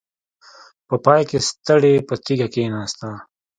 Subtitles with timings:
[0.87, 3.09] په پای کې ستړې په تيږه کېناسته.